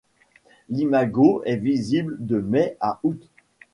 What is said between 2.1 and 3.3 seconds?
de mai à août.